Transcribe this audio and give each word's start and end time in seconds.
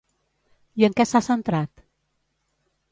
I 0.83 0.87
en 0.87 0.95
què 1.01 1.07
s'ha 1.11 1.23
centrat? 1.29 1.87